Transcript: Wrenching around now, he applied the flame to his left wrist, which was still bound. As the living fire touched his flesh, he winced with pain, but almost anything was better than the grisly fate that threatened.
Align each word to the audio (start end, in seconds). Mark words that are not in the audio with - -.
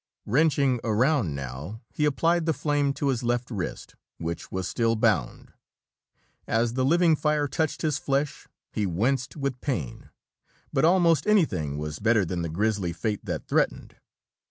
Wrenching 0.25 0.79
around 0.83 1.35
now, 1.35 1.81
he 1.93 2.05
applied 2.05 2.47
the 2.47 2.53
flame 2.55 2.91
to 2.93 3.09
his 3.09 3.21
left 3.21 3.51
wrist, 3.51 3.93
which 4.17 4.51
was 4.51 4.67
still 4.67 4.95
bound. 4.95 5.53
As 6.47 6.73
the 6.73 6.83
living 6.83 7.15
fire 7.15 7.47
touched 7.47 7.83
his 7.83 7.99
flesh, 7.99 8.47
he 8.73 8.87
winced 8.87 9.37
with 9.37 9.61
pain, 9.61 10.09
but 10.73 10.85
almost 10.85 11.27
anything 11.27 11.77
was 11.77 11.99
better 11.99 12.25
than 12.25 12.41
the 12.41 12.49
grisly 12.49 12.93
fate 12.93 13.23
that 13.25 13.47
threatened. 13.47 13.95